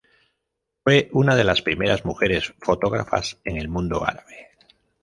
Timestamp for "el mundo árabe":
3.57-4.47